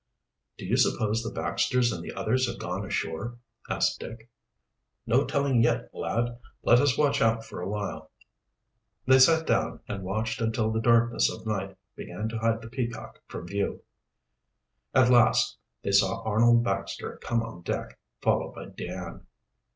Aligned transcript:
"Do 0.57 0.65
you 0.65 0.77
suppose 0.77 1.21
the 1.21 1.29
Baxters 1.29 1.91
and 1.91 2.03
the 2.03 2.11
others 2.11 2.47
have 2.47 2.57
gone 2.57 2.83
ashore?" 2.83 3.37
asked 3.69 3.99
Dick. 3.99 4.31
"No 5.05 5.25
telling 5.25 5.61
yet, 5.61 5.93
lad. 5.93 6.39
Let 6.63 6.79
us 6.79 6.97
watch 6.97 7.21
out 7.21 7.45
for 7.45 7.61
a 7.61 7.69
while." 7.69 8.09
They 9.05 9.19
sat 9.19 9.45
down 9.45 9.81
and 9.87 10.01
watched 10.03 10.41
until 10.41 10.71
the 10.71 10.81
darkness 10.81 11.31
of 11.31 11.45
night 11.45 11.77
began 11.95 12.29
to 12.29 12.39
hide 12.39 12.63
the 12.63 12.67
Peacock 12.69 13.21
from 13.27 13.47
view. 13.47 13.83
At 14.91 15.11
last 15.11 15.57
they 15.83 15.91
saw 15.91 16.23
Arnold 16.23 16.63
Baxter 16.63 17.17
come 17.21 17.43
on 17.43 17.61
deck, 17.61 17.99
followed 18.23 18.55
by 18.55 18.69
Dan. 18.69 19.27